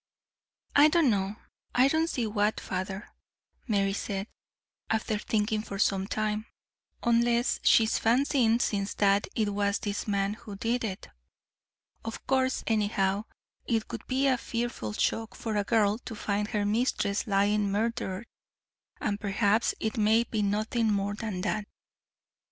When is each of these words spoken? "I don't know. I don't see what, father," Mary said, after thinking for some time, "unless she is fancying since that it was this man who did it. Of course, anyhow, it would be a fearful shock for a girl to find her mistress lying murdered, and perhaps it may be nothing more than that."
"I 0.75 0.87
don't 0.87 1.11
know. 1.11 1.35
I 1.75 1.87
don't 1.87 2.07
see 2.09 2.25
what, 2.25 2.59
father," 2.59 3.09
Mary 3.67 3.93
said, 3.93 4.25
after 4.89 5.19
thinking 5.19 5.61
for 5.61 5.77
some 5.77 6.07
time, 6.07 6.47
"unless 7.03 7.59
she 7.61 7.83
is 7.83 7.99
fancying 7.99 8.59
since 8.61 8.95
that 8.95 9.27
it 9.35 9.53
was 9.53 9.77
this 9.77 10.07
man 10.07 10.33
who 10.33 10.55
did 10.55 10.83
it. 10.83 11.07
Of 12.03 12.25
course, 12.25 12.63
anyhow, 12.65 13.25
it 13.67 13.91
would 13.91 14.07
be 14.07 14.25
a 14.25 14.39
fearful 14.39 14.93
shock 14.93 15.35
for 15.35 15.55
a 15.55 15.63
girl 15.63 15.99
to 15.99 16.15
find 16.15 16.47
her 16.47 16.65
mistress 16.65 17.27
lying 17.27 17.69
murdered, 17.71 18.25
and 18.99 19.19
perhaps 19.19 19.75
it 19.79 19.97
may 19.99 20.23
be 20.23 20.41
nothing 20.41 20.91
more 20.91 21.13
than 21.13 21.41
that." 21.41 21.67